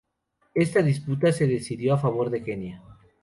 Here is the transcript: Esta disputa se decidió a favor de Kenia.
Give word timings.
Esta 0.55 0.81
disputa 0.81 1.31
se 1.31 1.45
decidió 1.45 1.93
a 1.93 1.97
favor 1.99 2.31
de 2.31 2.41
Kenia. 2.43 2.81